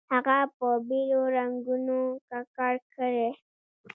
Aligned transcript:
هغه 0.13 0.37
په 0.57 0.67
بېلو 0.87 1.21
رنګونو 1.35 1.99
ککړ 2.29 2.73
کړئ. 2.93 3.21